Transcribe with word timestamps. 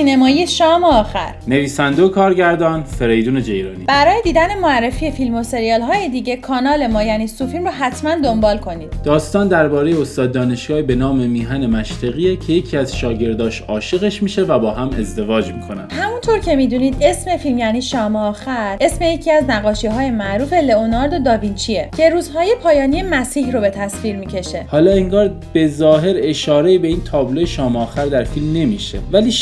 سینمایی 0.00 0.46
شام 0.46 0.84
آخر. 0.84 1.34
نویسنده 1.48 2.02
و 2.02 2.08
کارگردان 2.08 2.82
فریدون 2.82 3.42
جیرانی. 3.42 3.84
برای 3.84 4.22
دیدن 4.24 4.58
معرفی 4.62 5.10
فیلم 5.10 5.34
و 5.34 5.42
سریال 5.42 5.80
های 5.80 6.08
دیگه 6.08 6.36
کانال 6.36 6.86
ما 6.86 7.02
یعنی 7.02 7.26
سوفیلم 7.26 7.64
رو 7.64 7.70
حتما 7.70 8.14
دنبال 8.14 8.58
کنید. 8.58 8.92
داستان 9.04 9.48
درباره 9.48 10.00
استاد 10.00 10.32
دانشگاهی 10.32 10.82
به 10.82 10.94
نام 10.94 11.16
میهن 11.16 11.66
مشتقیه 11.66 12.36
که 12.36 12.52
یکی 12.52 12.76
از 12.76 12.96
شاگرداش 12.96 13.60
عاشقش 13.60 14.22
میشه 14.22 14.42
و 14.42 14.58
با 14.58 14.70
هم 14.70 14.90
ازدواج 14.98 15.52
می‌کنن. 15.52 15.88
همونطور 15.90 16.38
که 16.38 16.56
می‌دونید 16.56 16.96
اسم 17.00 17.36
فیلم 17.36 17.58
یعنی 17.58 17.82
شام 17.82 18.16
آخر 18.16 18.76
اسم 18.80 19.04
یکی 19.04 19.30
از 19.30 19.44
نقاشی 19.48 19.86
های 19.86 20.10
معروف 20.10 20.52
لئوناردو 20.52 21.18
داوینچیه 21.18 21.88
که 21.96 22.10
روزهای 22.10 22.54
پایانی 22.62 23.02
مسیح 23.02 23.52
رو 23.52 23.60
به 23.60 23.70
تصویر 23.70 24.16
می‌کشه. 24.16 24.64
حالا 24.68 24.92
انگار 24.92 25.30
به 25.52 25.68
ظاهر 25.68 26.14
اشاره 26.16 26.78
به 26.78 26.88
این 26.88 27.04
تابلو 27.04 27.46
شام 27.46 27.76
آخر 27.76 28.06
در 28.06 28.24
فیلم 28.24 28.52
نمیشه. 28.52 28.98
ولی 29.12 29.32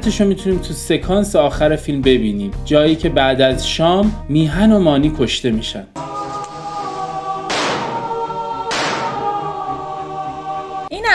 شباهتش 0.00 0.20
رو 0.20 0.26
می‌تونیم 0.26 0.58
تو 0.58 0.74
سکانس 0.74 1.36
آخر 1.36 1.76
فیلم 1.76 2.00
ببینیم. 2.00 2.50
جایی 2.64 2.96
که 2.96 3.08
بعد 3.08 3.40
از 3.40 3.68
شام 3.68 4.12
میهن 4.28 4.72
و 4.72 4.78
مانی 4.78 5.12
کشته 5.18 5.50
میشن. 5.50 5.86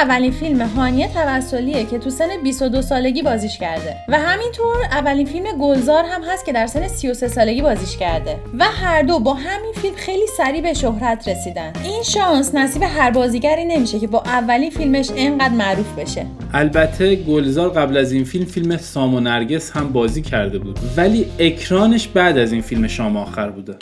اولین 0.06 0.32
فیلم 0.32 0.62
هانیه 0.62 1.10
توسلیه 1.14 1.86
که 1.86 2.00
تو 2.00 2.10
سن 2.10 2.28
22 2.44 2.82
سالگی 2.82 3.22
بازیش 3.22 3.58
کرده. 3.58 3.96
و 4.10 4.20
همینطور 4.20 4.78
اولین 4.92 5.26
فیلم 5.26 5.46
گلزار 5.62 6.04
هم 6.04 6.24
هست 6.24 6.46
که 6.46 6.54
در 6.54 6.68
سن 6.68 6.88
33 6.88 7.28
سالگی 7.28 7.62
بازیش 7.62 7.98
کرده. 7.98 8.40
و 8.60 8.66
هر 8.66 9.02
دو 9.02 9.20
با 9.20 9.34
همین 9.34 9.74
فیلم 9.74 9.96
خیلی 9.96 10.28
سریع 10.38 10.62
به 10.62 10.74
شهرت 10.74 11.28
رسیدن. 11.28 11.74
این 11.84 12.04
شانس 12.04 12.56
نصیب 12.56 12.84
هر 12.84 13.12
بازیگری 13.12 13.66
نمیشه 13.66 14.00
که 14.00 14.08
با 14.08 14.22
اولین 14.26 14.70
فیلمش 14.70 15.12
انقدر 15.16 15.54
معروف 15.54 16.00
بشه. 16.00 16.26
البته 16.54 17.16
گلزار 17.16 17.70
قبل 17.70 17.98
از 17.98 18.12
این 18.12 18.24
فیلم 18.24 18.46
فیلم 18.46 18.78
سام 18.78 19.14
و 19.14 19.20
نرگس 19.20 19.72
هم 19.72 19.94
بازی 19.94 20.22
کرده 20.22 20.60
بود. 20.60 20.80
ولی 20.98 21.26
اکرانش 21.40 22.08
بعد 22.08 22.38
از 22.38 22.52
این 22.52 22.62
فیلم 22.62 22.88
شام 22.88 23.18
آخر 23.18 23.50
بوده. 23.50 23.76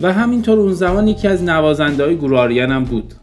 و 0.00 0.12
همینطور 0.12 0.58
اون 0.58 0.72
زمان 0.72 1.08
یکی 1.08 1.28
از 1.28 1.42
نوازنده 1.42 2.04
های 2.04 2.16
گروه 2.16 2.38
آریان 2.38 2.70
هم 2.70 2.84
بود. 2.84 3.14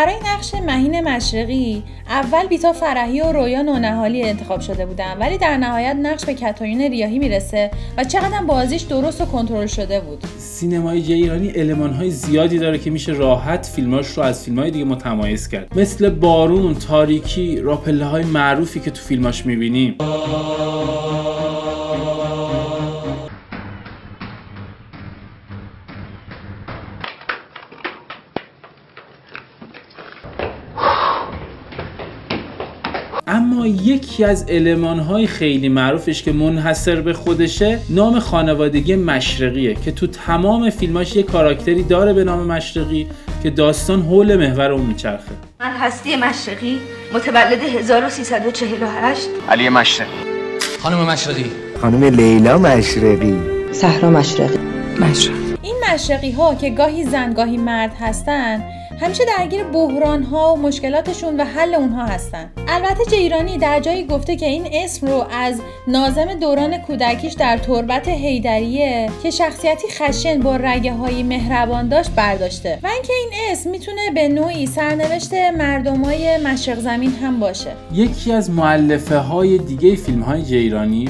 برای 0.00 0.16
نقش 0.34 0.54
مهین 0.54 1.00
مشرقی 1.00 1.82
اول 2.08 2.46
بیتا 2.46 2.72
فرحی 2.72 3.20
و 3.20 3.32
رویا 3.32 3.62
نونهالی 3.62 4.22
انتخاب 4.22 4.60
شده 4.60 4.86
بودن 4.86 5.18
ولی 5.20 5.38
در 5.38 5.56
نهایت 5.56 5.96
نقش 5.96 6.24
به 6.24 6.34
کتایون 6.34 6.80
ریاهی 6.80 7.18
می‌رسه 7.18 7.70
و 7.96 8.04
چقدر 8.04 8.42
بازیش 8.46 8.82
درست 8.82 9.20
و 9.20 9.24
کنترل 9.24 9.66
شده 9.66 10.00
بود. 10.00 10.24
سینمای 10.38 11.12
ایرانی 11.12 11.52
المان 11.56 11.92
های 11.92 12.10
زیادی 12.10 12.58
داره 12.58 12.78
که 12.78 12.90
میشه 12.90 13.12
راحت 13.12 13.66
فیلماش 13.66 14.06
رو 14.06 14.22
از 14.22 14.44
فیلم 14.44 14.58
های 14.58 14.70
دیگه 14.70 14.84
متمایز 14.84 15.48
کرد. 15.48 15.78
مثل 15.78 16.10
بارون، 16.10 16.74
تاریکی، 16.74 17.56
راپله 17.56 18.04
های 18.04 18.24
معروفی 18.24 18.80
که 18.80 18.90
تو 18.90 19.02
فیلماش 19.02 19.46
می‌بینیم. 19.46 19.94
یکی 34.00 34.24
از 34.24 34.44
های 35.08 35.26
خیلی 35.26 35.68
معروفش 35.68 36.22
که 36.22 36.32
منحصر 36.32 37.00
به 37.00 37.12
خودشه 37.12 37.78
نام 37.88 38.18
خانوادگی 38.18 38.96
مشرقیه 38.96 39.74
که 39.74 39.92
تو 39.92 40.06
تمام 40.06 40.70
فیلماش 40.70 41.16
یه 41.16 41.22
کاراکتری 41.22 41.82
داره 41.82 42.12
به 42.12 42.24
نام 42.24 42.46
مشرقی 42.46 43.06
که 43.42 43.50
داستان 43.50 44.02
حول 44.02 44.36
محور 44.36 44.72
اون 44.72 44.86
میچرخه. 44.86 45.32
من 45.60 45.70
هستی 45.70 46.16
مشرقی 46.16 46.78
متولد 47.14 47.62
1348 47.62 49.28
علی 49.48 49.68
مشرقی. 49.68 50.10
خانم 50.82 51.10
مشرقی. 51.10 51.50
خانم 51.80 52.04
لیلا 52.04 52.58
مشرقی. 52.58 53.38
صحرا 53.72 54.10
مشرقی. 54.10 54.58
مشرقی. 55.00 55.39
مشرقی 55.94 56.30
ها 56.30 56.54
که 56.54 56.70
گاهی 56.70 57.04
زن 57.04 57.32
گاهی 57.32 57.56
مرد 57.56 57.92
هستن 58.00 58.64
همیشه 59.00 59.24
درگیر 59.38 59.64
بحران 59.64 60.22
ها 60.22 60.54
و 60.54 60.58
مشکلاتشون 60.58 61.40
و 61.40 61.44
حل 61.44 61.74
اونها 61.74 62.04
هستن. 62.04 62.50
البته 62.68 63.04
جیرانی 63.10 63.58
در 63.58 63.80
جایی 63.80 64.04
گفته 64.04 64.36
که 64.36 64.46
این 64.46 64.68
اسم 64.72 65.06
رو 65.06 65.26
از 65.32 65.60
نازم 65.88 66.34
دوران 66.34 66.78
کودکیش 66.78 67.32
در 67.32 67.58
تربت 67.58 68.08
هیدریه 68.08 69.10
که 69.22 69.30
شخصیتی 69.30 69.88
خشن 69.90 70.40
با 70.40 70.56
رگه 70.56 70.92
های 70.92 71.22
مهربان 71.22 71.88
داشت 71.88 72.10
برداشته. 72.10 72.78
و 72.82 72.86
اینکه 72.86 73.12
این 73.12 73.52
اسم 73.52 73.70
می‌تونه 73.70 74.10
به 74.14 74.28
نوعی 74.28 74.66
سرنوشت 74.66 75.34
مردمای 75.34 76.38
مشرق 76.38 76.78
زمین 76.78 77.12
هم 77.12 77.40
باشه. 77.40 77.70
یکی 77.92 78.32
از 78.32 78.50
معلفه 78.50 79.16
های 79.16 79.58
دیگه 79.58 79.96
فیلم 79.96 80.22
های 80.22 80.42
جیرانی 80.42 81.08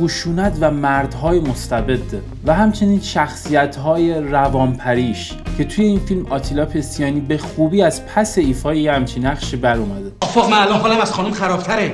خشونت 0.00 0.56
و 0.60 0.70
مردهای 0.70 1.40
مستبده 1.40 2.22
و 2.46 2.54
همچنین 2.54 3.00
شخصیت 3.00 3.76
های 3.76 4.14
روانپریش 4.14 5.32
که 5.58 5.64
توی 5.64 5.84
این 5.84 6.00
فیلم 6.00 6.26
آتیلا 6.26 6.66
پسیانی 6.66 7.20
به 7.20 7.38
خوبی 7.38 7.82
از 7.82 8.06
پس 8.06 8.38
ایفای 8.38 8.80
یه 8.80 8.92
همچین 8.92 9.26
نقش 9.26 9.54
بر 9.54 9.76
اومده 9.76 10.12
آفاق 10.20 10.50
من 10.50 10.58
الان 10.58 10.80
حالم 10.80 11.00
از 11.00 11.12
خانم 11.12 11.30
خرابتره. 11.30 11.92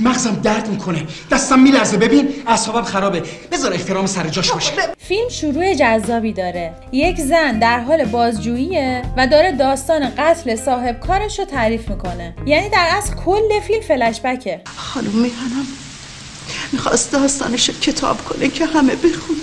مغزم 0.00 0.40
درد 0.42 0.68
می‌کنه. 0.68 1.06
دستم 1.30 1.58
میلرزه. 1.58 1.96
ببین 1.96 2.28
اعصابم 2.46 2.82
خرابه. 2.82 3.22
بذار 3.52 3.72
احترام 3.72 4.06
سر 4.06 4.28
جاش 4.28 4.52
باشه. 4.52 4.72
فیلم 4.98 5.28
شروع 5.28 5.74
جذابی 5.74 6.32
داره. 6.32 6.72
یک 6.92 7.20
زن 7.20 7.58
در 7.58 7.80
حال 7.80 8.04
بازجوییه 8.04 9.02
و 9.16 9.26
داره 9.26 9.52
داستان 9.52 10.10
قتل 10.18 10.56
صاحب 10.56 11.00
کارش 11.00 11.38
رو 11.38 11.44
تعریف 11.44 11.88
می‌کنه. 11.88 12.34
یعنی 12.46 12.68
در 12.68 12.88
اصل 12.90 13.14
کل 13.14 13.60
فیلم 13.66 13.80
فلشبکه. 13.80 14.60
خانم 14.76 15.10
میهنم. 15.14 15.81
می‌خواست 16.72 17.12
داستانش 17.12 17.70
کتاب 17.70 18.24
کنه 18.24 18.48
که 18.48 18.66
همه 18.66 18.92
بخون. 18.92 19.36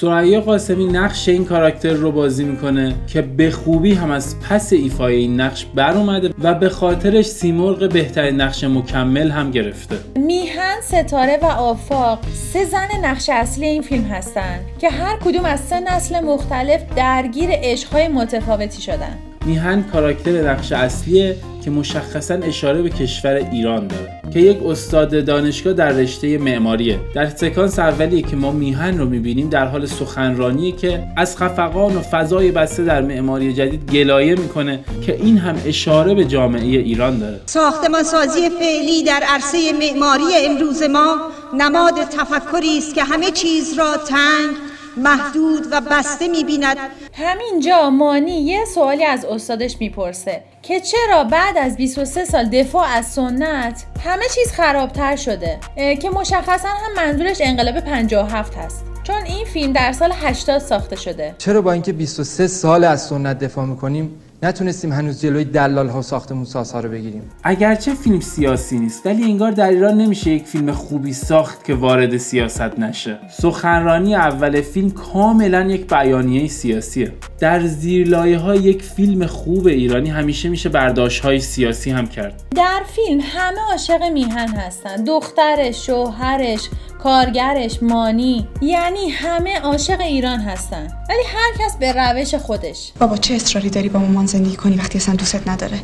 سریا 0.00 0.40
قاسمی 0.40 0.86
نقش 0.86 1.28
این 1.28 1.44
کاراکتر 1.44 1.92
رو 1.92 2.12
بازی 2.12 2.44
می‌کنه 2.44 2.94
که 3.06 3.22
به 3.22 3.50
خوبی 3.50 3.94
هم 3.94 4.10
از 4.10 4.40
پس 4.40 4.72
ایفای 4.72 5.16
این 5.16 5.40
نقش 5.40 5.66
بر 5.74 5.92
اومده 5.92 6.30
و 6.42 6.54
به 6.54 6.68
خاطرش 6.68 7.26
سیمرغ 7.26 7.92
بهترین 7.92 8.40
نقش 8.40 8.64
مکمل 8.64 9.30
هم 9.30 9.50
گرفته. 9.50 9.96
میهن 10.16 10.80
ستاره 10.82 11.38
و 11.42 11.46
آفاق 11.46 12.18
سه 12.52 12.64
زن 12.64 12.88
نقش 13.04 13.28
اصلی 13.28 13.66
این 13.66 13.82
فیلم 13.82 14.04
هستن 14.04 14.60
که 14.78 14.90
هر 14.90 15.16
کدوم 15.24 15.44
از 15.44 15.60
سه 15.60 15.80
نسل 15.80 16.20
مختلف 16.20 16.80
درگیر 16.96 17.50
عشقهای 17.52 18.08
متفاوتی 18.08 18.82
شدن. 18.82 19.18
میهن 19.46 19.82
کاراکتر 19.82 20.50
نقش 20.50 20.72
اصلیه 20.72 21.36
که 21.64 21.70
مشخصا 21.70 22.34
اشاره 22.34 22.82
به 22.82 22.90
کشور 22.90 23.34
ایران 23.52 23.86
داره 23.86 24.12
که 24.32 24.40
یک 24.40 24.58
استاد 24.66 25.24
دانشگاه 25.24 25.72
در 25.72 25.88
رشته 25.88 26.38
معماریه. 26.38 27.00
در 27.14 27.28
سکانس 27.28 27.78
اولیه 27.78 28.22
که 28.22 28.36
ما 28.36 28.52
میهن 28.52 28.98
رو 28.98 29.06
می‌بینیم 29.06 29.48
در 29.48 29.66
حال 29.66 29.86
سخنرانیه 29.86 30.72
که 30.72 31.02
از 31.16 31.36
خفقان 31.36 31.96
و 31.96 32.00
فضای 32.00 32.50
بسته 32.50 32.84
در 32.84 33.02
معماری 33.02 33.52
جدید 33.52 33.90
گلایه 33.90 34.34
می‌کنه 34.34 34.80
که 35.06 35.16
این 35.16 35.38
هم 35.38 35.56
اشاره 35.66 36.14
به 36.14 36.24
جامعه 36.24 36.62
ایران 36.62 37.18
داره. 37.18 37.40
ساختمان 37.46 38.02
سازی 38.02 38.50
فعلی 38.50 39.02
در 39.04 39.22
عرصه 39.28 39.58
معماری 39.72 40.24
امروز 40.46 40.82
ما 40.82 41.16
نماد 41.58 41.94
تفکری 41.94 42.78
است 42.78 42.94
که 42.94 43.04
همه 43.04 43.30
چیز 43.30 43.78
را 43.78 43.96
تنگ 43.96 44.75
محدود 44.96 45.66
و 45.72 45.80
بسته 45.80 46.28
می‌بیند. 46.28 46.76
همینجا 47.12 47.90
مانی 47.90 48.40
یه 48.40 48.64
سوالی 48.64 49.04
از 49.04 49.24
استادش 49.24 49.76
می‌پرسه 49.80 50.42
که 50.62 50.80
چرا 50.80 51.24
بعد 51.24 51.58
از 51.58 51.76
23 51.76 52.24
سال 52.24 52.44
دفاع 52.44 52.86
از 52.88 53.06
سنت 53.06 53.84
همه 54.04 54.24
چیز 54.34 54.52
خرابتر 54.52 55.16
شده؟ 55.16 55.58
که 56.02 56.10
مشخصا 56.10 56.68
هم 56.68 56.94
منظورش 56.96 57.36
انقلاب 57.40 57.80
57 57.80 58.54
هست. 58.54 58.84
چون 59.02 59.22
این 59.26 59.44
فیلم 59.44 59.72
در 59.72 59.92
سال 59.92 60.12
80 60.12 60.58
ساخته 60.58 60.96
شده. 60.96 61.34
چرا 61.38 61.62
با 61.62 61.72
اینکه 61.72 61.92
23 61.92 62.46
سال 62.46 62.84
از 62.84 63.06
سنت 63.06 63.38
دفاع 63.38 63.64
می‌کنیم 63.64 64.20
نتونستیم 64.42 64.92
هنوز 64.92 65.20
جلوی 65.20 65.44
دلال 65.44 65.88
ها 65.88 66.02
ساختمون 66.02 66.44
سازها 66.44 66.80
رو 66.80 66.88
بگیریم. 66.88 67.22
اگرچه 67.44 67.94
فیلم 67.94 68.20
سیاسی 68.20 68.78
نیست 68.78 69.06
ولی 69.06 69.24
انگار 69.24 69.50
در 69.50 69.70
ایران 69.70 69.94
نمیشه 69.94 70.30
یک 70.30 70.44
فیلم 70.44 70.72
خوبی 70.72 71.12
ساخت 71.12 71.64
که 71.64 71.74
وارد 71.74 72.16
سیاست 72.16 72.78
نشه. 72.78 73.18
سخنرانی 73.30 74.14
اول 74.14 74.60
فیلم 74.60 74.90
کاملا 74.90 75.60
یک 75.60 75.94
بیانیه 75.94 76.48
سیاسیه. 76.48 77.12
در 77.38 77.66
زیرلایه 77.66 78.38
های 78.38 78.58
یک 78.58 78.82
فیلم 78.82 79.26
خوب 79.26 79.66
ایرانی 79.66 80.10
همیشه 80.10 80.48
میشه 80.48 80.68
برداشت 80.68 81.22
های 81.24 81.40
سیاسی 81.40 81.90
هم 81.90 82.06
کرد. 82.06 82.42
در 82.56 82.82
فیلم 82.86 83.20
همه 83.20 83.60
عاشق 83.70 84.02
میهن 84.02 84.48
هستن. 84.48 85.04
دخترش 85.04 85.86
شوهرش 85.86 86.68
کارگرش 87.06 87.82
مانی 87.82 88.48
یعنی 88.62 89.08
همه 89.08 89.58
عاشق 89.58 90.00
ایران 90.00 90.38
هستن. 90.38 90.88
ولی 91.08 91.22
هر 91.26 91.66
کس 91.66 91.76
به 91.76 91.92
روش 91.92 92.34
خودش. 92.34 92.92
بابا 93.00 93.16
چه 93.16 93.34
اصراری 93.34 93.70
داری 93.70 93.88
با 93.88 94.00
مامان 94.00 94.26
زندگی 94.26 94.56
کنی 94.56 94.76
وقتی 94.76 94.98
اصلا 94.98 95.14
دوست 95.14 95.48
نداره؟ 95.48 95.80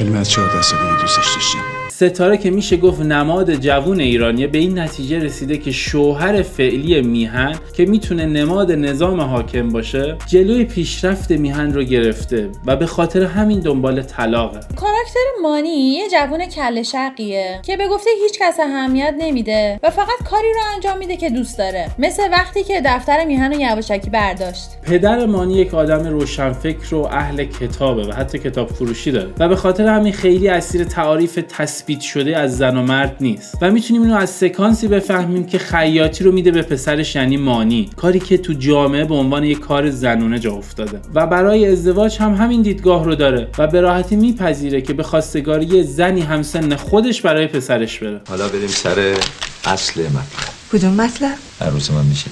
علم 0.00 0.16
از 0.16 0.30
14 0.30 0.62
سالگی 0.62 1.00
دوستش 1.00 1.34
داشتم 1.34 1.78
ستاره 1.98 2.36
که 2.36 2.50
میشه 2.50 2.76
گفت 2.76 3.00
نماد 3.00 3.54
جوون 3.54 4.00
ایرانیه 4.00 4.46
به 4.46 4.58
این 4.58 4.78
نتیجه 4.78 5.18
رسیده 5.18 5.56
که 5.56 5.72
شوهر 5.72 6.42
فعلی 6.42 7.00
میهن 7.00 7.54
که 7.72 7.86
می‌تونه 7.86 8.26
نماد 8.26 8.72
نظام 8.72 9.20
حاکم 9.20 9.68
باشه 9.68 10.16
جلوی 10.26 10.64
پیشرفت 10.64 11.30
میهن 11.30 11.72
رو 11.72 11.82
گرفته 11.82 12.48
و 12.66 12.76
به 12.76 12.86
خاطر 12.86 13.24
همین 13.24 13.60
دنبال 13.60 14.02
طلاقه. 14.02 14.60
کاراکتر 15.08 15.42
مانی 15.42 15.68
یه 15.68 16.08
جوون 16.10 16.46
کله 16.46 16.82
شقیه 16.82 17.60
که 17.62 17.76
به 17.76 17.88
گفته 17.88 18.10
هیچ 18.22 18.38
کس 18.40 18.60
اهمیت 18.60 19.14
نمیده 19.18 19.80
و 19.82 19.90
فقط 19.90 20.28
کاری 20.30 20.52
رو 20.54 20.60
انجام 20.74 20.98
میده 20.98 21.16
که 21.16 21.30
دوست 21.30 21.58
داره 21.58 21.90
مثل 21.98 22.22
وقتی 22.32 22.64
که 22.64 22.82
دفتر 22.84 23.24
میهن 23.24 23.52
رو 23.52 23.60
یواشکی 23.60 24.10
برداشت. 24.10 24.70
پدر 24.82 25.26
مانی 25.26 25.54
یک 25.54 25.74
آدم 25.74 26.06
روشنفکر 26.06 26.94
و 26.94 27.08
اهل 27.10 27.44
کتابه 27.44 28.06
و 28.06 28.12
حتی 28.12 28.38
کتاب 28.38 28.68
فروشی 28.68 29.10
داره 29.10 29.28
و 29.38 29.48
به 29.48 29.56
خاطر 29.56 29.86
همین 29.86 30.12
خیلی 30.12 30.48
اسیر 30.48 30.84
تعاریف 30.84 31.38
تثبیت 31.48 32.00
شده 32.00 32.36
از 32.36 32.58
زن 32.58 32.76
و 32.76 32.82
مرد 32.82 33.16
نیست. 33.20 33.58
و 33.62 33.70
می‌تونیم 33.70 34.02
اینو 34.02 34.16
از 34.16 34.30
سکانسی 34.30 34.88
بفهمیم 34.88 35.46
که 35.46 35.58
خیاطی 35.58 36.24
رو 36.24 36.32
میده 36.32 36.50
به 36.50 36.62
پسرش 36.62 37.16
یعنی 37.16 37.36
مانی. 37.36 37.90
کاری 37.96 38.20
که 38.20 38.38
تو 38.38 38.52
جامعه 38.52 39.04
به 39.04 39.14
عنوان 39.14 39.44
یک 39.44 39.60
کار 39.60 39.90
زنونه 39.90 40.38
جا 40.38 40.52
افتاده. 40.52 41.00
و 41.14 41.26
برای 41.26 41.66
ازدواج 41.66 42.18
هم 42.18 42.34
همین 42.34 42.62
دیدگاه 42.62 43.04
رو 43.04 43.14
داره 43.14 43.48
و 43.58 43.66
به 43.66 43.80
راحتی 43.80 44.16
میپذیره 44.16 44.80
که 44.80 44.97
به 44.98 45.04
خواستگاری 45.04 45.82
زنی 45.82 46.20
همسن 46.20 46.76
خودش 46.76 47.20
برای 47.22 47.46
پسرش 47.46 47.98
بره. 47.98 48.20
حالا 48.28 48.48
بریم 48.48 48.68
سر 48.68 49.16
اصل 49.64 50.02
مطلب. 50.02 50.24
کدوم 50.72 50.94
مطلب؟ 50.94 51.34
عروس 51.60 51.90
من 51.90 52.04
میشه. 52.04 52.30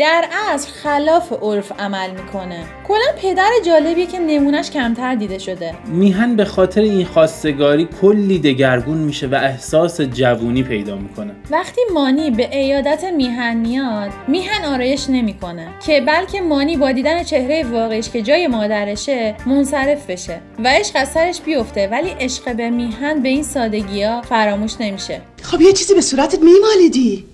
در 0.00 0.24
اصل 0.48 0.70
خلاف 0.70 1.32
عرف 1.42 1.72
عمل 1.78 2.10
می‌کنه. 2.10 2.64
کلا 2.88 3.06
پدر 3.22 3.50
جالبیه 3.66 4.06
که 4.06 4.18
نمونش 4.18 4.70
کمتر 4.70 5.14
دیده 5.14 5.38
شده. 5.38 5.74
میهن 5.86 6.36
به 6.36 6.44
خاطر 6.44 6.80
این 6.80 7.06
خواستگاری 7.06 7.88
کلی 8.00 8.38
دگرگون 8.38 8.98
میشه 8.98 9.26
و 9.26 9.34
احساس 9.34 10.00
جوونی 10.00 10.62
پیدا 10.62 10.96
می‌کنه. 10.96 11.32
وقتی 11.50 11.80
مانی 11.94 12.30
به 12.30 12.56
ایادت 12.56 13.04
میهن 13.04 13.56
میاد 13.56 14.10
میهن 14.28 14.64
آرایش 14.64 15.06
نمی‌کنه 15.08 15.68
که 15.86 16.00
بلکه 16.00 16.40
مانی 16.40 16.76
با 16.76 16.92
دیدن 16.92 17.22
چهره 17.22 17.64
واقعیش 17.64 18.08
که 18.08 18.22
جای 18.22 18.46
مادرشه 18.46 19.34
منصرف 19.46 20.10
بشه 20.10 20.40
و 20.64 20.68
عشق 20.68 20.92
از 20.94 21.08
سرش 21.08 21.40
بیفته 21.40 21.88
ولی 21.88 22.08
عشق 22.20 22.56
به 22.56 22.70
میهن 22.70 23.22
به 23.22 23.28
این 23.28 23.42
سادگی 23.42 24.02
ها 24.02 24.22
فراموش 24.22 24.72
نمیشه. 24.80 25.20
خب 25.42 25.60
یه 25.60 25.72
چیزی 25.72 25.94
به 25.94 26.00
صورتت 26.00 26.38
میمالیدی؟ 26.42 27.29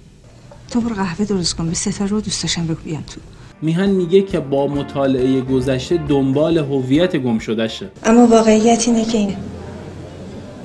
تو 0.71 0.81
برو 0.81 0.95
قهوه 0.95 1.25
درست 1.25 1.57
کن 1.57 1.69
به 1.69 1.75
ستاره 1.75 2.11
رو 2.11 2.21
دوست 2.21 2.43
داشتم 2.43 2.67
بگو 2.67 2.81
بیان 2.85 3.03
تو. 3.03 3.21
میهن 3.63 3.91
میگه 3.91 4.23
که 4.23 4.41
با 4.41 4.67
مطالعه 4.67 5.41
گذشته 5.41 5.97
دنبال 6.09 6.59
هویت 6.59 7.17
گم 7.17 7.39
شدهشه 7.39 7.91
اما 8.05 8.27
واقعیت 8.27 8.89
اینه 8.89 9.05
که 9.05 9.19
این 9.19 9.37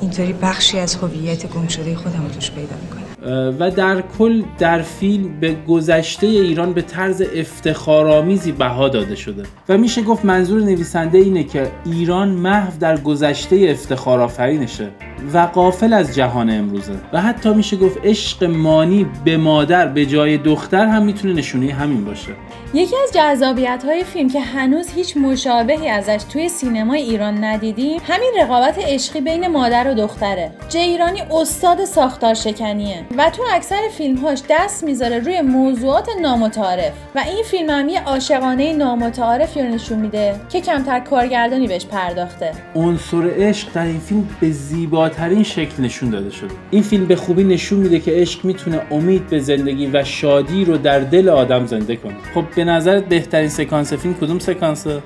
اینطوری 0.01 0.33
بخشی 0.33 0.80
از 0.80 0.95
هویت 0.95 1.53
گم 1.53 1.68
شده 1.68 1.95
خودم 1.95 2.24
رو 2.24 2.30
توش 2.30 2.51
پیدا 2.51 2.75
می‌کنم 2.81 3.10
و 3.59 3.71
در 3.71 4.01
کل 4.01 4.41
در 4.59 4.81
فیلم 4.81 5.39
به 5.39 5.56
گذشته 5.68 6.27
ایران 6.27 6.73
به 6.73 6.81
طرز 6.81 7.23
افتخارآمیزی 7.35 8.51
بها 8.51 8.89
داده 8.89 9.15
شده. 9.15 9.44
و 9.69 9.77
میشه 9.77 10.01
گفت 10.01 10.25
منظور 10.25 10.62
نویسنده 10.62 11.18
اینه 11.18 11.44
که 11.44 11.71
ایران 11.85 12.29
محو 12.29 12.79
در 12.79 12.97
گذشته 12.97 13.68
افتخارآفرینشه 13.69 14.89
و 15.33 15.38
قافل 15.38 15.94
از 15.94 16.15
جهان 16.15 16.50
امروزه. 16.50 16.94
و 17.13 17.21
حتی 17.21 17.53
میشه 17.53 17.77
گفت 17.77 17.97
عشق 18.03 18.44
مانی 18.44 19.06
به 19.25 19.38
مادر 19.38 19.88
به 19.88 20.06
جای 20.06 20.38
دختر 20.38 20.85
هم 20.85 21.03
می‌تونه 21.03 21.33
نشونه 21.33 21.73
همین 21.73 22.06
باشه. 22.06 22.31
یکی 22.73 22.95
از 23.03 23.12
جذابیت 23.13 23.83
های 23.85 24.03
فیلم 24.03 24.29
که 24.29 24.39
هنوز 24.39 24.89
هیچ 24.95 25.18
مشابهی 25.18 25.89
ازش 25.89 26.23
توی 26.33 26.50
سینمای 26.50 27.01
ایران 27.01 27.44
ندیدیم 27.44 28.01
همین 28.07 28.31
رقابت 28.39 28.79
عشقی 28.79 29.21
بین 29.21 29.47
مادر 29.47 29.91
و 29.91 29.94
دختره. 29.94 30.51
جیرانی 30.69 31.21
استاد 31.21 31.85
ساختار 31.85 32.33
شکنیه 32.33 33.06
و 33.18 33.29
تو 33.29 33.44
اکثر 33.53 33.81
فیلمهاش 33.97 34.41
دست 34.50 34.83
می‌ذاره 34.83 35.19
روی 35.19 35.41
موضوعات 35.41 36.07
نامتعارف 36.21 36.94
و 37.15 37.19
این 37.19 37.44
فیلم 37.44 37.69
هم 37.69 37.89
یه 37.89 38.03
عاشقانه 38.03 38.73
نامتعارفی 38.73 39.62
رو 39.62 39.68
نشون 39.68 40.00
میده 40.00 40.35
که 40.50 40.62
کمتر 40.62 41.00
کارگردانی 41.00 41.68
بهش 41.68 41.85
پرداخته. 41.85 42.51
عنصر 42.75 43.31
عشق 43.38 43.73
در 43.73 43.85
این 43.85 44.00
فیلم 44.00 44.29
به 44.41 44.51
زیباترین 44.51 45.44
شکل 45.44 45.83
نشون 45.83 46.09
داده 46.09 46.29
شده. 46.29 46.53
این 46.71 46.83
فیلم 46.83 47.06
به 47.06 47.15
خوبی 47.15 47.44
نشون 47.44 47.79
میده 47.79 48.00
که 48.00 48.12
عشق 48.12 48.45
می‌تونه 48.45 48.81
امید 48.91 49.27
به 49.27 49.39
زندگی 49.39 49.88
و 49.88 50.03
شادی 50.03 50.65
رو 50.65 50.77
در 50.77 51.00
دل 51.00 51.29
آدم 51.29 51.65
زنده 51.65 51.95
کنه. 51.95 52.15
خب 52.35 52.44
به 52.61 52.65
نظرت 52.65 53.05
بهترین 53.05 53.49
سکانس 53.49 53.93
فیلم 53.93 54.13
کدوم 54.13 54.39
سکانسه 54.39 55.01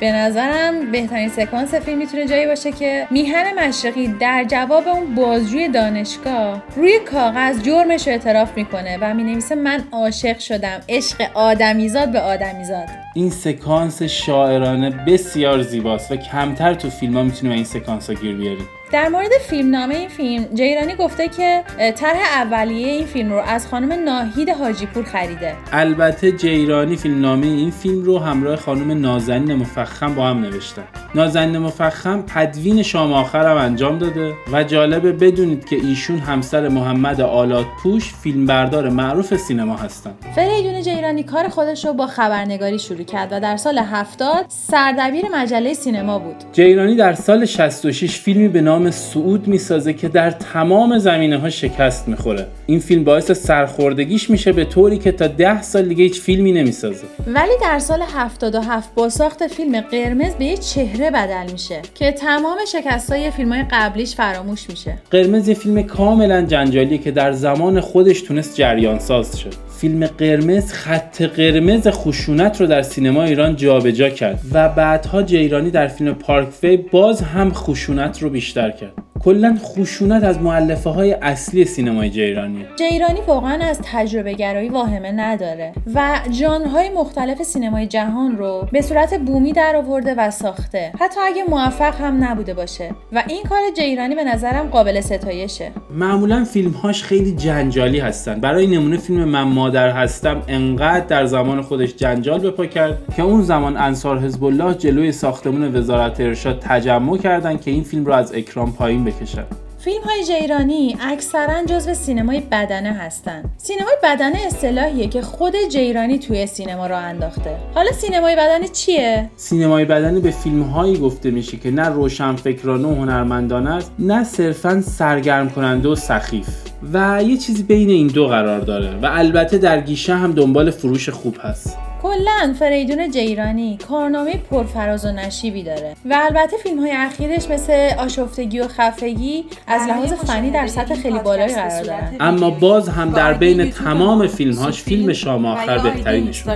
به 0.00 0.12
نظرم 0.12 0.92
بهترین 0.92 1.28
سکانس 1.28 1.74
فیلم 1.74 1.98
می‌تونه 1.98 2.26
جایی 2.26 2.46
باشه 2.46 2.72
که 2.72 3.06
میهن 3.10 3.44
مشرقی 3.58 4.06
در 4.06 4.44
جواب 4.48 4.88
اون 4.88 5.14
بازجوی 5.14 5.68
دانشگاه 5.68 6.62
روی 6.76 6.98
کاغذ 7.12 7.62
جرمش 7.62 8.06
رو 8.06 8.12
اعتراف 8.12 8.56
می‌کنه 8.56 8.98
و 9.00 9.14
می‌نویسه 9.14 9.54
من 9.54 9.84
عاشق 9.92 10.38
شدم 10.38 10.80
عشق 10.88 11.30
آدمیزاد 11.34 12.12
به 12.12 12.20
آدمیزاد. 12.20 12.88
این 13.14 13.30
سکانس 13.30 14.02
شاعرانه 14.02 14.90
بسیار 14.90 15.62
زیباست 15.62 16.12
و 16.12 16.16
کمتر 16.16 16.74
تو 16.74 16.90
فیلم 16.90 17.16
ها 17.16 17.22
می‌تونیم 17.22 17.54
این 17.54 17.64
سکانس 17.64 18.10
ها 18.10 18.14
گیر 18.14 18.36
بیاریم 18.36 18.68
در 18.92 19.08
مورد 19.08 19.30
فیلم 19.48 19.70
نامه 19.70 19.94
این 19.94 20.08
فیلم 20.08 20.44
جیرانی 20.54 20.94
گفته 20.94 21.28
که 21.28 21.64
طرح 21.96 22.18
اولیه 22.34 22.88
این 22.88 23.06
فیلم 23.06 23.32
رو 23.32 23.38
از 23.38 23.66
خانم 23.66 24.04
ناهید 24.04 24.50
حاجی 24.50 24.86
پور 24.86 25.04
خریده. 25.04 25.56
البته 25.72 26.32
جیرانی 26.32 26.96
فیلم 26.96 27.20
نامه 27.20 27.46
این 27.46 27.70
فیلم 27.70 28.02
رو 28.02 28.18
همراه 28.18 28.56
خانم 28.56 29.00
نازنین 29.00 29.54
مفخم 29.54 30.14
با 30.14 30.26
هم 30.26 30.40
نوشتن. 30.40 30.84
نازنین 31.14 31.58
مفخم 31.58 32.24
تدوین 32.34 32.82
شام 32.82 33.12
آخر 33.12 33.50
هم 33.50 33.56
انجام 33.56 33.98
داده 33.98 34.34
و 34.52 34.64
جالبه 34.64 35.12
بدونید 35.12 35.64
که 35.64 35.76
ایشون 35.76 36.18
همسر 36.18 36.68
محمد 36.68 37.20
آلات 37.20 37.66
پوش 37.82 38.14
فیلمبردار 38.14 38.88
معروف 38.88 39.36
سینما 39.36 39.76
هستن. 39.76 40.10
فریدون 40.34 40.82
جیرانی 40.82 41.22
کار 41.22 41.48
خودش 41.48 41.84
رو 41.84 41.92
با 41.92 42.06
خبرنگاری 42.06 42.78
شروع 42.78 43.02
کرد 43.02 43.28
و 43.32 43.40
در 43.40 43.56
سال 43.56 43.78
70 43.78 44.44
سردبیر 44.48 45.24
مجله 45.32 45.74
سینما 45.74 46.18
بود. 46.18 46.36
جیرانی 46.52 46.96
در 46.96 47.12
سال 47.12 47.44
66 47.44 48.16
فیلمی 48.20 48.48
به 48.48 48.60
نام 48.60 48.90
سعود 48.90 49.48
می‌سازه 49.48 49.92
که 49.92 50.08
در 50.08 50.30
تمام 50.30 50.98
زمینه 50.98 51.38
ها 51.38 51.50
شکست 51.50 52.08
می‌خوره. 52.08 52.46
این 52.66 52.78
فیلم 52.80 53.04
باعث 53.04 53.32
سرخوردگیش 53.32 54.30
میشه 54.30 54.52
به 54.52 54.64
طوری 54.64 54.98
که 54.98 55.12
تا 55.12 55.26
ده 55.26 55.62
سال 55.62 55.88
دیگه 55.88 56.04
هیچ 56.04 56.20
فیلمی 56.20 56.52
نمی‌سازه. 56.52 57.04
ولی 57.26 57.52
در 57.62 57.78
سال 57.78 58.02
77 58.14 58.94
با 58.94 59.08
ساخت 59.08 59.46
فیلم 59.46 59.80
قرمز 59.80 60.34
به 60.34 60.44
یه 60.44 60.56
چهره 60.56 60.97
بدل 61.02 61.52
میشه 61.52 61.82
که 61.94 62.12
تمام 62.12 62.58
شکستای 62.72 63.30
فیلم 63.30 63.52
های 63.52 63.64
قبلیش 63.70 64.14
فراموش 64.14 64.70
میشه. 64.70 64.98
قرمز 65.10 65.48
یه 65.48 65.54
فیلم 65.54 65.82
کاملا 65.82 66.42
جنجالیه 66.42 66.98
که 66.98 67.10
در 67.10 67.32
زمان 67.32 67.80
خودش 67.80 68.22
تونست 68.22 68.54
جریان 68.54 68.98
ساز 68.98 69.38
شد 69.38 69.67
فیلم 69.80 70.06
قرمز 70.06 70.72
خط 70.72 71.22
قرمز 71.22 71.88
خشونت 71.88 72.60
رو 72.60 72.66
در 72.66 72.82
سینما 72.82 73.22
ایران 73.22 73.56
جابجا 73.56 74.08
کرد 74.08 74.40
و 74.52 74.68
بعدها 74.68 75.22
جیرانی 75.22 75.70
در 75.70 75.88
فیلم 75.88 76.14
پارک 76.14 76.48
فی 76.48 76.76
باز 76.76 77.22
هم 77.22 77.52
خشونت 77.52 78.22
رو 78.22 78.30
بیشتر 78.30 78.70
کرد. 78.70 78.92
کلا 79.24 79.58
خشونت 79.62 80.24
از 80.24 80.40
معلفه 80.40 80.90
های 80.90 81.12
اصلی 81.12 81.64
سینمای 81.64 82.10
جیرانی 82.10 82.64
جیرانی 82.78 83.20
واقعا 83.26 83.64
از 83.64 83.80
تجربه 83.84 84.32
گرایی 84.32 84.68
واهمه 84.68 85.12
نداره 85.12 85.72
و 85.94 86.20
ژانرهای 86.32 86.88
مختلف 86.88 87.42
سینمای 87.42 87.86
جهان 87.86 88.36
رو 88.36 88.68
به 88.72 88.82
صورت 88.82 89.18
بومی 89.20 89.52
در 89.52 89.76
آورده 89.76 90.14
و 90.14 90.30
ساخته. 90.30 90.92
حتی 91.00 91.20
اگه 91.20 91.44
موفق 91.48 91.94
هم 92.00 92.24
نبوده 92.24 92.54
باشه. 92.54 92.90
و 93.12 93.22
این 93.28 93.42
کار 93.42 93.58
جیرانی 93.76 94.14
به 94.14 94.24
نظرم 94.24 94.66
قابل 94.66 95.00
ستایشه. 95.00 95.70
معمولا 95.90 96.44
فیلمهاش 96.44 97.02
خیلی 97.02 97.32
جنجالی 97.32 98.00
هستن. 98.00 98.40
برای 98.40 98.66
نمونه 98.66 98.96
فیلم 98.96 99.24
من 99.24 99.42
مادر 99.68 99.90
هستم 99.90 100.42
انقدر 100.48 101.06
در 101.06 101.26
زمان 101.26 101.62
خودش 101.62 101.94
جنجال 101.96 102.40
بپا 102.40 102.66
کرد 102.66 102.98
که 103.16 103.22
اون 103.22 103.42
زمان 103.42 103.76
انصار 103.76 104.18
حزب 104.18 104.44
الله 104.44 104.74
جلوی 104.74 105.12
ساختمون 105.12 105.76
وزارت 105.76 106.20
ارشاد 106.20 106.58
تجمع 106.60 107.16
کردن 107.18 107.56
که 107.56 107.70
این 107.70 107.82
فیلم 107.82 108.06
رو 108.06 108.12
از 108.12 108.34
اکرام 108.34 108.72
پایین 108.72 109.04
بکشن. 109.04 109.44
فیلم 109.88 110.02
های 110.02 110.24
جیرانی 110.24 110.96
اکثرا 111.00 111.64
جزو 111.66 111.94
سینمای 111.94 112.40
بدنه 112.40 112.92
هستن. 112.92 113.44
سینمای 113.56 113.94
بدنه 114.02 114.38
اصطلاحیه 114.46 115.08
که 115.08 115.22
خود 115.22 115.54
جیرانی 115.70 116.18
توی 116.18 116.46
سینما 116.46 116.86
را 116.86 116.98
انداخته. 116.98 117.56
حالا 117.74 117.92
سینمای 117.92 118.36
بدنه 118.36 118.68
چیه؟ 118.68 119.30
سینمای 119.36 119.84
بدنه 119.84 120.20
به 120.20 120.30
فیلم 120.30 120.62
هایی 120.62 120.98
گفته 120.98 121.30
میشه 121.30 121.56
که 121.56 121.70
نه 121.70 121.88
روشنفکرانه 121.88 122.88
و 122.88 122.94
هنرمندانه 122.94 123.70
است 123.70 123.92
نه 123.98 124.24
صرفا 124.24 124.80
سرگرم 124.80 125.50
کننده 125.50 125.88
و 125.88 125.94
سخیف. 125.94 126.48
و 126.92 127.22
یه 127.22 127.36
چیزی 127.36 127.62
بین 127.62 127.90
این 127.90 128.06
دو 128.06 128.26
قرار 128.26 128.60
داره 128.60 128.96
و 129.02 129.06
البته 129.12 129.58
در 129.58 129.80
گیشه 129.80 130.14
هم 130.14 130.32
دنبال 130.32 130.70
فروش 130.70 131.08
خوب 131.08 131.36
هست. 131.40 131.87
کلا 132.02 132.54
فریدون 132.58 133.10
جیرانی 133.10 133.78
کارنامه 133.88 134.36
پرفراز 134.36 135.04
و 135.04 135.12
نشیبی 135.12 135.62
داره 135.62 135.96
و 136.04 136.18
البته 136.30 136.56
فیلم 136.56 136.78
های 136.78 136.92
اخیرش 136.94 137.50
مثل 137.50 137.90
آشفتگی 137.98 138.60
و 138.60 138.68
خفگی 138.68 139.44
از 139.66 139.88
لحاظ 139.88 140.12
فنی 140.12 140.50
در 140.50 140.66
سطح 140.66 140.94
خیلی 140.94 141.18
بالایی 141.18 141.54
قرار 141.54 141.82
دارن. 141.82 142.16
اما 142.20 142.50
باز 142.50 142.88
هم 142.88 143.10
در 143.10 143.32
بین 143.32 143.70
تمام 143.70 144.26
فیلمهاش 144.26 144.82
فیلم 144.82 145.12
شام 145.12 145.46
آخر 145.46 145.78
بهترینشون. 145.78 146.54